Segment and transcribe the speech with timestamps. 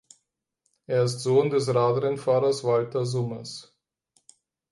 [0.87, 3.71] Er ist der Sohn des Radrennfahrers Walter Summers.